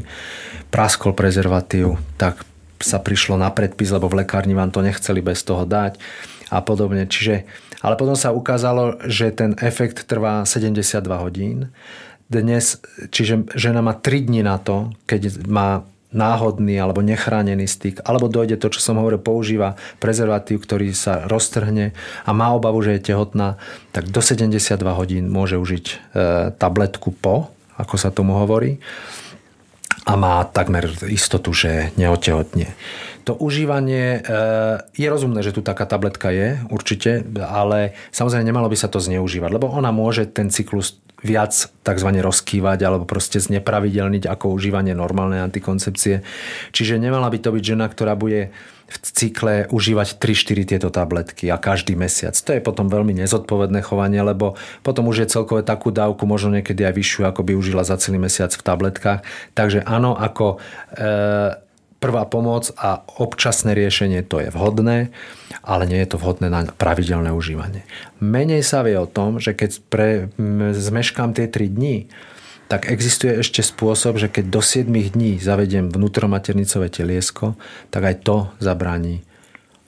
[0.73, 2.41] praskol prezervatív, tak
[2.82, 6.02] sa prišlo na predpis, lebo v lekárni vám to nechceli bez toho dať
[6.49, 7.06] a podobne.
[7.06, 7.45] Čiže,
[7.86, 11.69] ale potom sa ukázalo, že ten efekt trvá 72 hodín.
[12.34, 12.82] Dnes,
[13.13, 18.62] čiže žena má 3 dní na to, keď má náhodný alebo nechránený styk, alebo dojde
[18.62, 21.91] to, čo som hovoril, používa prezervatív, ktorý sa roztrhne
[22.23, 23.58] a má obavu, že je tehotná,
[23.91, 25.95] tak do 72 hodín môže užiť e,
[26.56, 28.80] tabletku po, ako sa tomu hovorí,
[30.04, 32.76] a má takmer istotu, že neotehotne.
[33.23, 34.31] To užívanie, e,
[34.99, 39.49] je rozumné, že tu taká tabletka je, určite, ale samozrejme nemalo by sa to zneužívať,
[39.55, 42.09] lebo ona môže ten cyklus viac tzv.
[42.19, 46.21] rozkývať alebo proste znepravidelniť ako užívanie normálnej antikoncepcie.
[46.75, 48.51] Čiže nemala by to byť žena, ktorá bude
[48.93, 52.36] v cykle užívať 3-4 tieto tabletky a každý mesiac.
[52.36, 56.83] To je potom veľmi nezodpovedné chovanie, lebo potom už je celkové takú dávku, možno niekedy
[56.86, 59.25] aj vyššiu, ako by užila za celý mesiac v tabletkách.
[59.55, 60.59] Takže áno, ako
[60.93, 61.07] e,
[62.04, 65.16] prvá pomoc a občasné riešenie to je vhodné,
[65.63, 67.88] ale nie je to vhodné na pravidelné užívanie.
[68.20, 70.10] Menej sa vie o tom, že keď pre,
[70.76, 72.12] zmeškám tie 3 dní,
[72.68, 77.56] tak existuje ešte spôsob, že keď do 7 dní zavediem vnútromaternicové teliesko,
[77.88, 79.24] tak aj to zabráni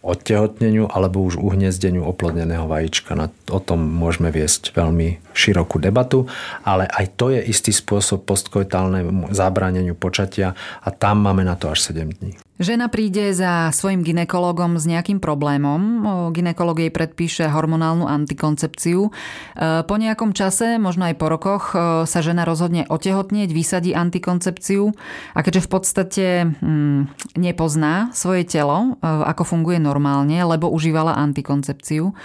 [0.06, 3.18] odtehotneniu alebo už uhniezdeniu oplodneného vajíčka.
[3.50, 6.30] O tom môžeme viesť veľmi širokú debatu,
[6.62, 10.54] ale aj to je istý spôsob postkoitálnemu zabráneniu počatia
[10.86, 12.45] a tam máme na to až 7 dní.
[12.56, 16.08] Žena príde za svojim ginekologom s nejakým problémom.
[16.32, 19.12] Ginekolog jej predpíše hormonálnu antikoncepciu.
[19.12, 24.88] E, po nejakom čase, možno aj po rokoch, e, sa žena rozhodne otehotnieť, vysadí antikoncepciu
[25.36, 32.16] a keďže v podstate hm, nepozná svoje telo, e, ako funguje normálne, lebo užívala antikoncepciu,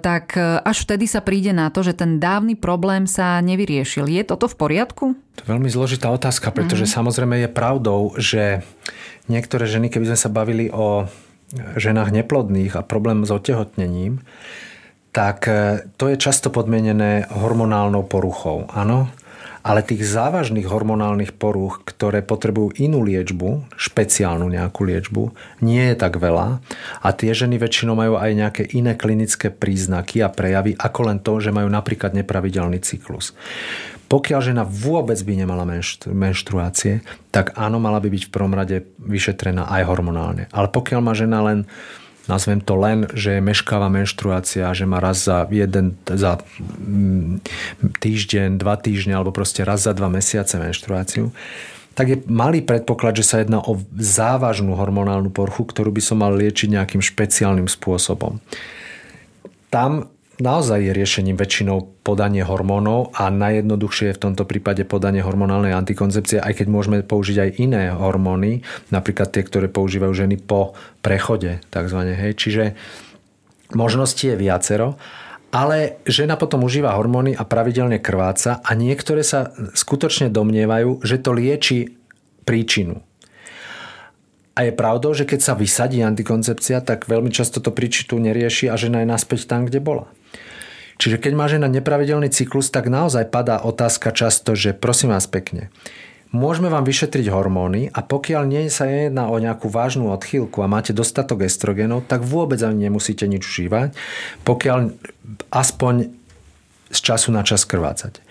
[0.00, 4.08] tak až vtedy sa príde na to, že ten dávny problém sa nevyriešil.
[4.08, 5.12] Je toto v poriadku?
[5.12, 6.96] To je veľmi zložitá otázka, pretože mm-hmm.
[6.96, 8.64] samozrejme je pravdou, že
[9.28, 11.04] niektoré ženy, keby sme sa bavili o
[11.52, 14.24] ženách neplodných a problém s otehotnením,
[15.12, 18.64] tak e, to je často podmienené hormonálnou poruchou.
[18.72, 19.12] Áno,
[19.62, 25.22] ale tých závažných hormonálnych poruch, ktoré potrebujú inú liečbu, špeciálnu nejakú liečbu,
[25.62, 26.58] nie je tak veľa
[27.02, 31.38] a tie ženy väčšinou majú aj nejaké iné klinické príznaky a prejavy, ako len to,
[31.38, 33.34] že majú napríklad nepravidelný cyklus.
[34.12, 35.64] Pokiaľ žena vôbec by nemala
[36.04, 37.00] menštruácie,
[37.32, 40.52] tak áno, mala by byť v prvom rade vyšetrená aj hormonálne.
[40.52, 41.64] Ale pokiaľ má žena len
[42.30, 47.42] nazvem to len, že je meškáva menštruácia, že má raz za jeden, za mm,
[47.98, 51.34] týždeň, dva týždne alebo proste raz za dva mesiace menštruáciu,
[51.92, 56.32] tak je malý predpoklad, že sa jedná o závažnú hormonálnu porchu, ktorú by som mal
[56.32, 58.40] liečiť nejakým špeciálnym spôsobom.
[59.68, 60.11] Tam
[60.42, 66.42] naozaj je riešením väčšinou podanie hormónov a najjednoduchšie je v tomto prípade podanie hormonálnej antikoncepcie,
[66.42, 72.18] aj keď môžeme použiť aj iné hormóny, napríklad tie, ktoré používajú ženy po prechode, takzvané.
[72.18, 72.42] Hej.
[72.42, 72.64] Čiže
[73.78, 74.98] možností je viacero,
[75.54, 81.30] ale žena potom užíva hormóny a pravidelne krváca a niektoré sa skutočne domnievajú, že to
[81.36, 81.92] lieči
[82.42, 82.98] príčinu.
[84.52, 88.76] A je pravdou, že keď sa vysadí antikoncepcia, tak veľmi často to príčitu nerieši a
[88.76, 90.12] žena je naspäť tam, kde bola.
[91.02, 95.74] Čiže keď má žena nepravidelný cyklus, tak naozaj padá otázka často, že prosím vás pekne,
[96.30, 100.94] môžeme vám vyšetriť hormóny a pokiaľ nie sa jedná o nejakú vážnu odchýlku a máte
[100.94, 103.98] dostatok estrogenov, tak vôbec ani nemusíte nič užívať,
[104.46, 104.78] pokiaľ
[105.50, 106.14] aspoň
[106.94, 108.22] z času na čas krvácať.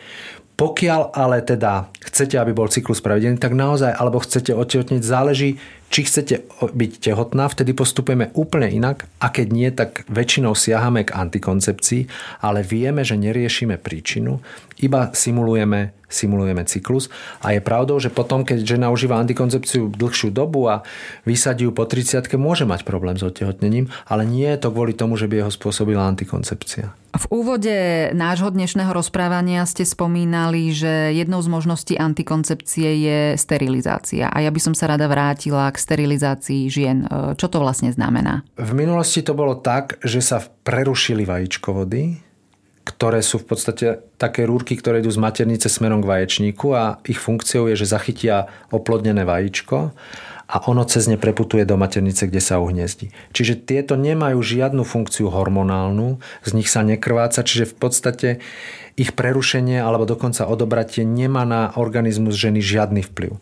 [0.55, 5.59] Pokiaľ ale teda chcete, aby bol cyklus pravidelný, tak naozaj, alebo chcete otehotniť, záleží,
[5.91, 11.11] či chcete byť tehotná, vtedy postupujeme úplne inak a keď nie, tak väčšinou siahame k
[11.11, 12.07] antikoncepcii,
[12.39, 14.39] ale vieme, že neriešime príčinu,
[14.79, 17.11] iba simulujeme, simulujeme cyklus
[17.43, 20.81] a je pravdou, že potom, keď žena užíva antikoncepciu dlhšiu dobu a
[21.27, 25.19] vysadí ju po 30 môže mať problém s otehotnením, ale nie je to kvôli tomu,
[25.19, 27.01] že by jeho spôsobila antikoncepcia.
[27.11, 27.75] V úvode
[28.15, 34.31] nášho dnešného rozprávania ste spomínali, že jednou z možností antikoncepcie je sterilizácia.
[34.31, 37.09] A ja by som sa rada vrátila k sterilizácii žien.
[37.09, 38.45] E, čo to vlastne znamená?
[38.55, 42.21] V minulosti to bolo tak, že sa prerušili vajíčkovody,
[42.85, 43.85] ktoré sú v podstate
[44.17, 48.49] také rúrky, ktoré idú z maternice smerom k vaječníku a ich funkciou je, že zachytia
[48.73, 49.93] oplodnené vajíčko
[50.51, 53.15] a ono cez ne preputuje do maternice, kde sa uhniezdi.
[53.31, 58.29] Čiže tieto nemajú žiadnu funkciu hormonálnu, z nich sa nekrváca, čiže v podstate
[58.99, 63.39] ich prerušenie alebo dokonca odobratie nemá na organizmus ženy žiadny vplyv.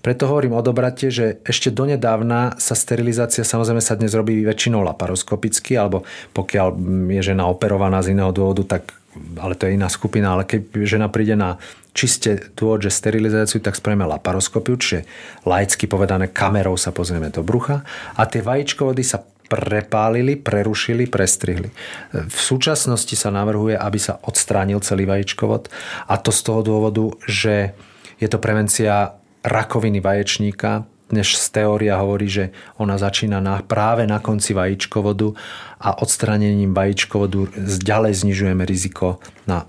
[0.00, 6.08] Preto hovorím odobratie, že ešte donedávna sa sterilizácia samozrejme sa dnes robí väčšinou laparoskopicky, alebo
[6.32, 6.72] pokiaľ
[7.12, 8.96] je žena operovaná z iného dôvodu, tak
[9.36, 11.60] ale to je iná skupina, ale keď žena príde na
[11.96, 15.08] čiste dôvod, že sterilizáciu, tak spravíme laparoskopiu, čiže
[15.48, 17.82] laicky povedané kamerou sa pozrieme do brucha
[18.14, 21.70] a tie vajíčkovody sa prepálili, prerušili, prestrihli.
[22.12, 25.70] V súčasnosti sa navrhuje, aby sa odstránil celý vajíčkovod
[26.10, 27.72] a to z toho dôvodu, že
[28.18, 32.44] je to prevencia rakoviny vaječníka, než teória hovorí, že
[32.76, 35.34] ona začína na, práve na konci vajíčkovodu
[35.80, 39.66] a odstranením vajíčkovodu ďalej znižujeme riziko na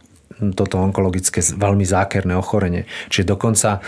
[0.54, 2.86] toto onkologické veľmi zákerné ochorenie.
[3.10, 3.82] Čiže dokonca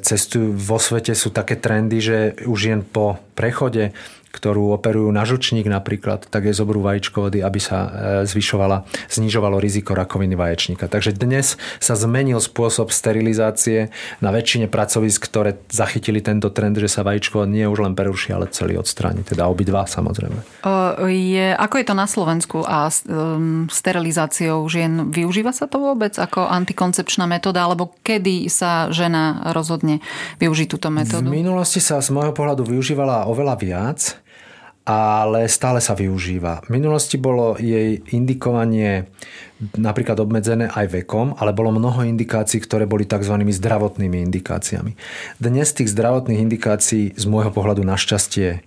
[0.00, 3.92] cestujú vo svete sú také trendy, že už jen po prechode
[4.36, 7.88] ktorú operujú na žučník napríklad, tak je zobrú vajíčko vody, aby sa e,
[8.28, 10.92] zvyšovala, znižovalo riziko rakoviny vaječníka.
[10.92, 13.88] Takže dnes sa zmenil spôsob sterilizácie
[14.20, 18.52] na väčšine pracovisk, ktoré zachytili tento trend, že sa vajíčko nie už len preruší, ale
[18.52, 19.24] celý odstráni.
[19.24, 20.36] Teda obidva samozrejme.
[21.08, 25.08] Je, ako je to na Slovensku a um, sterilizáciou žien?
[25.08, 30.04] Využíva sa to vôbec ako antikoncepčná metóda, alebo kedy sa žena rozhodne
[30.42, 31.30] využiť túto metódu?
[31.30, 34.25] V minulosti sa z môjho pohľadu využívala oveľa viac,
[34.86, 36.62] ale stále sa využíva.
[36.70, 39.10] V minulosti bolo jej indikovanie
[39.74, 43.34] napríklad obmedzené aj vekom, ale bolo mnoho indikácií, ktoré boli tzv.
[43.34, 44.94] zdravotnými indikáciami.
[45.42, 48.62] Dnes tých zdravotných indikácií z môjho pohľadu našťastie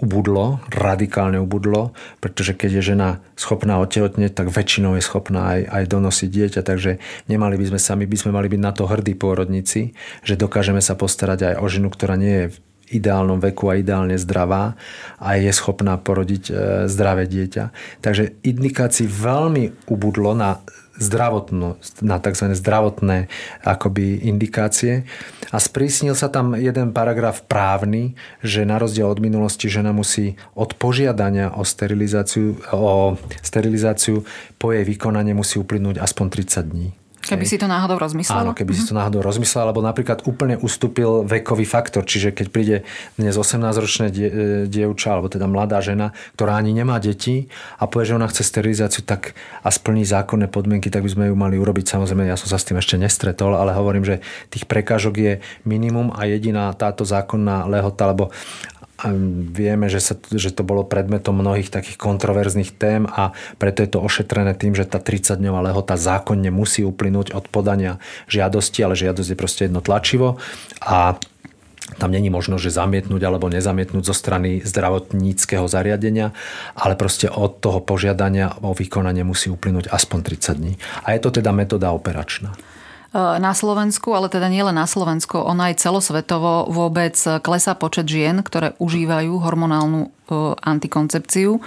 [0.00, 1.92] ubudlo, radikálne ubudlo,
[2.24, 6.98] pretože keď je žena schopná otehotneť, tak väčšinou je schopná aj, aj donosiť dieťa, takže
[7.28, 9.92] nemali by sme sa, my by sme mali byť na to hrdí pôrodníci,
[10.24, 12.46] že dokážeme sa postarať aj o ženu, ktorá nie je
[12.90, 14.74] ideálnom veku a ideálne zdravá
[15.16, 16.52] a je schopná porodiť e,
[16.90, 17.70] zdravé dieťa.
[18.02, 20.60] Takže indikácií veľmi ubudlo na
[21.00, 22.52] zdravotno, na tzv.
[22.52, 23.32] zdravotné
[23.64, 25.08] akoby indikácie.
[25.48, 28.14] A sprísnil sa tam jeden paragraf právny,
[28.44, 34.22] že na rozdiel od minulosti žena musí od požiadania o sterilizáciu, o sterilizáciu
[34.60, 36.99] po jej vykonanie musí uplynúť aspoň 30 dní.
[37.30, 38.42] Keby si to náhodou rozmyslel?
[38.42, 38.82] Áno, keby mm-hmm.
[38.82, 39.00] si to mhm.
[39.00, 42.76] náhodou rozmyslel, alebo napríklad úplne ustúpil vekový faktor, čiže keď príde
[43.14, 44.34] dnes 18-ročné die, e,
[44.66, 47.46] dievča, alebo teda mladá žena, ktorá ani nemá deti
[47.78, 51.36] a povie, že ona chce sterilizáciu tak a splní zákonné podmienky, tak by sme ju
[51.38, 51.86] mali urobiť.
[51.86, 54.18] Samozrejme, ja som sa s tým ešte nestretol, ale hovorím, že
[54.50, 58.34] tých prekážok je minimum a jediná táto zákonná lehota, lebo
[59.50, 64.04] vieme, že, sa, že to bolo predmetom mnohých takých kontroverzných tém a preto je to
[64.04, 67.96] ošetrené tým, že tá 30-dňová lehota zákonne musí uplynúť od podania
[68.28, 70.36] žiadosti, ale žiadosť je proste jedno tlačivo
[70.84, 71.16] a
[71.98, 76.30] tam není možno, že zamietnúť alebo nezamietnúť zo strany zdravotníckého zariadenia,
[76.78, 80.72] ale proste od toho požiadania o vykonanie musí uplynúť aspoň 30 dní.
[81.02, 82.54] A je to teda metóda operačná.
[83.10, 88.42] E, na Slovensku, ale teda nielen na Slovensku, ona aj celosvetovo vôbec klesá počet žien,
[88.46, 90.08] ktoré užívajú hormonálnu e,
[90.62, 91.58] antikoncepciu.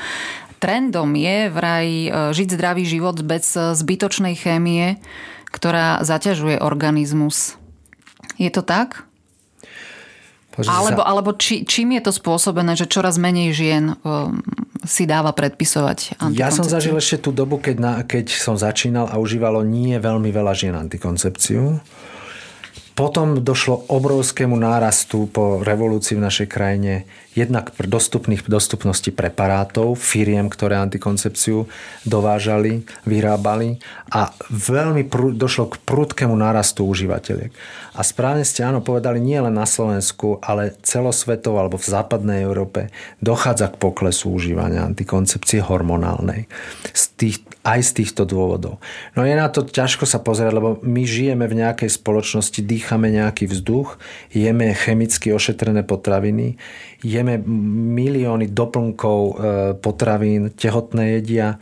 [0.63, 5.03] Trendom je vraj e, žiť zdravý život bez zbytočnej chémie,
[5.51, 7.59] ktorá zaťažuje organizmus.
[8.39, 9.05] Je to tak?
[10.61, 11.09] Alebo, sa...
[11.09, 14.37] alebo či, čím je to spôsobené, že čoraz menej žien um,
[14.85, 19.17] si dáva predpisovať Ja som zažil ešte tú dobu, keď, na, keď som začínal a
[19.17, 21.81] užívalo nie veľmi veľa žien antikoncepciu.
[22.93, 30.77] Potom došlo obrovskému nárastu po revolúcii v našej krajine jednak dostupných dostupnosti preparátov, firiem, ktoré
[30.77, 31.65] antikoncepciu
[32.05, 33.81] dovážali, vyrábali
[34.13, 37.49] a veľmi prú, došlo k prudkému nárastu užívateľiek.
[37.97, 42.93] A správne ste áno povedali, nie len na Slovensku, ale celosvetovo alebo v západnej Európe
[43.25, 46.45] dochádza k poklesu užívania antikoncepcie hormonálnej.
[46.93, 48.83] Z tých, aj z týchto dôvodov.
[49.15, 53.47] No je na to ťažko sa pozerať, lebo my žijeme v nejakej spoločnosti, dýchame nejaký
[53.47, 53.95] vzduch,
[54.35, 56.59] jeme chemicky ošetrené potraviny,
[56.99, 57.39] jeme
[57.95, 59.33] milióny doplnkov e,
[59.79, 61.55] potravín, tehotné jedia,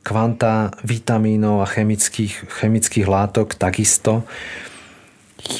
[0.00, 4.24] kvanta vitamínov a chemických, chemických látok takisto.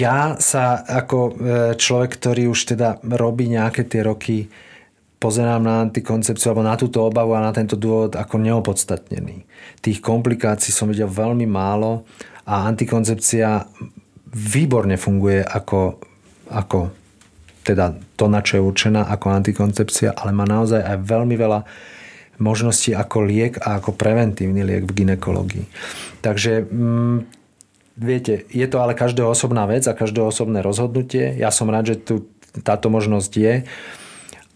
[0.01, 1.33] Ja sa ako e,
[1.77, 4.49] človek, ktorý už teda robí nejaké tie roky,
[5.23, 9.47] pozerám na antikoncepciu alebo na túto obavu a na tento dôvod ako neopodstatnený.
[9.79, 12.03] Tých komplikácií som videl veľmi málo
[12.43, 13.71] a antikoncepcia
[14.35, 16.03] výborne funguje ako,
[16.51, 16.91] ako
[17.63, 21.63] teda to, na čo je určená ako antikoncepcia, ale má naozaj aj veľmi veľa
[22.43, 25.67] možností ako liek a ako preventívny liek v ginekológii.
[26.27, 27.19] Takže mm,
[28.03, 31.39] viete, je to ale každého osobná vec a každého osobné rozhodnutie.
[31.39, 32.27] Ja som rád, že tu
[32.67, 33.55] táto možnosť je.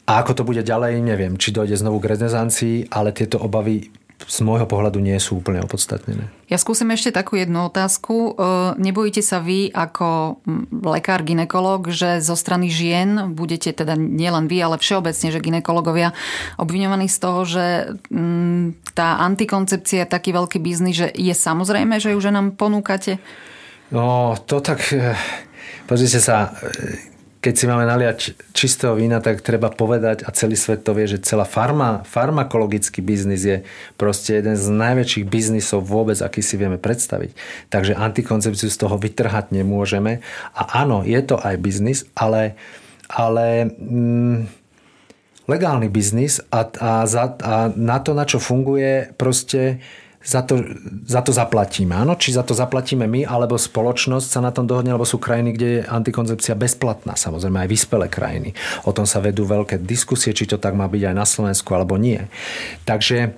[0.06, 4.38] A ako to bude ďalej, neviem, či dojde znovu k renesancii, ale tieto obavy z
[4.40, 6.32] môjho pohľadu nie sú úplne opodstatnené.
[6.48, 8.14] Ja skúsim ešte takú jednu otázku.
[8.14, 8.30] E,
[8.80, 10.40] nebojíte sa vy ako
[10.72, 16.16] lekár, ginekolog, že zo strany žien budete teda nielen vy, ale všeobecne, že ginekologovia
[16.56, 17.64] obviňovaní z toho, že
[18.96, 23.20] tá antikoncepcia je taký veľký biznis, že je samozrejme, že ju ženám ponúkate?
[23.92, 24.80] No, to tak...
[24.96, 25.12] E,
[25.84, 26.56] pozrite sa,
[27.46, 31.22] keď si máme naliať čistého vína, tak treba povedať a celý svet to vie, že
[31.22, 33.62] celá farma, farmakologický biznis je
[33.94, 37.38] proste jeden z najväčších biznisov vôbec, aký si vieme predstaviť.
[37.70, 40.26] Takže antikoncepciu z toho vytrhať nemôžeme.
[40.58, 42.58] A áno, je to aj biznis, ale,
[43.06, 44.50] ale mm,
[45.46, 49.78] legálny biznis a, a, za, a na to, na čo funguje, proste
[50.26, 50.58] za to,
[51.06, 51.94] za to zaplatíme.
[51.94, 55.54] Áno, či za to zaplatíme my, alebo spoločnosť sa na tom dohodne, alebo sú krajiny,
[55.54, 57.14] kde je antikoncepcia bezplatná.
[57.14, 58.50] Samozrejme aj vyspelé krajiny.
[58.82, 61.94] O tom sa vedú veľké diskusie, či to tak má byť aj na Slovensku, alebo
[61.94, 62.18] nie.
[62.82, 63.28] Takže e,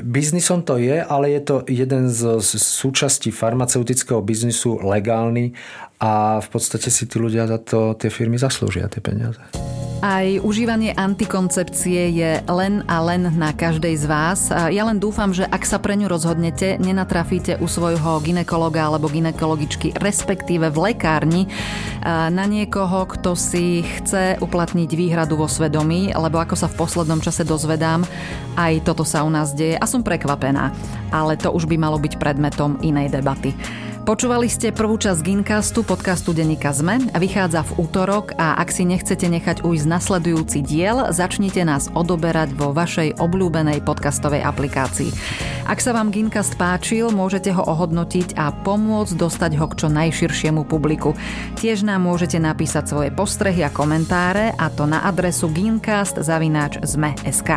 [0.00, 5.52] biznisom to je, ale je to jeden z, z súčastí farmaceutického biznisu legálny
[6.00, 9.75] a v podstate si tí ľudia za to, tie firmy zaslúžia tie peniaze.
[10.04, 14.52] Aj užívanie antikoncepcie je len a len na každej z vás.
[14.52, 19.96] Ja len dúfam, že ak sa pre ňu rozhodnete, nenatrafíte u svojho ginekologa alebo ginekologičky,
[19.96, 21.42] respektíve v lekárni,
[22.06, 27.48] na niekoho, kto si chce uplatniť výhradu vo svedomí, lebo ako sa v poslednom čase
[27.48, 28.04] dozvedám,
[28.54, 30.76] aj toto sa u nás deje a som prekvapená.
[31.08, 33.56] Ale to už by malo byť predmetom inej debaty.
[34.06, 37.10] Počúvali ste prvú časť Gincastu, podcastu Denika Zme.
[37.10, 42.70] Vychádza v útorok a ak si nechcete nechať ujsť nasledujúci diel, začnite nás odoberať vo
[42.70, 45.10] vašej obľúbenej podcastovej aplikácii.
[45.66, 50.62] Ak sa vám Gincast páčil, môžete ho ohodnotiť a pomôcť dostať ho k čo najširšiemu
[50.70, 51.18] publiku.
[51.58, 57.50] Tiež nám môžete napísať svoje postrehy a komentáre a to na adresu gincast.zme.sk.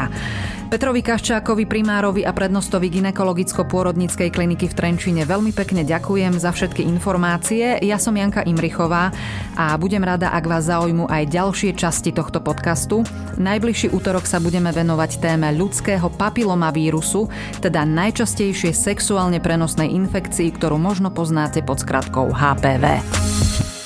[0.69, 7.77] Petrovi Kaščákovi, primárovi a prednostovi ginekologicko-pôrodníckej kliniky v Trenčine veľmi pekne ďakujem za všetky informácie.
[7.83, 9.11] Ja som Janka Imrichová
[9.59, 13.03] a budem rada, ak vás zaujímu aj ďalšie časti tohto podcastu.
[13.35, 17.27] Najbližší útorok sa budeme venovať téme ľudského papilomavírusu,
[17.59, 23.78] teda najčastejšie sexuálne prenosnej infekcii, ktorú možno poznáte pod skratkou HPV.